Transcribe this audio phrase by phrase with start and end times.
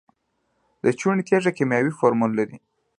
[0.83, 2.57] د چونې تیږه کیمیاوي فورمول لري.